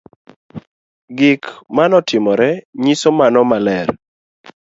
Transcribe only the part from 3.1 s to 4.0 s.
mano maler